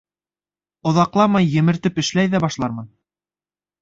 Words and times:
Оҙаҡламай 0.93 1.49
емертеп 1.57 2.03
эшләй 2.05 2.33
ҙә 2.33 2.43
башлармын. 2.47 2.93